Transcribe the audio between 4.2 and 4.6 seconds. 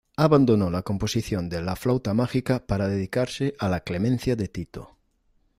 de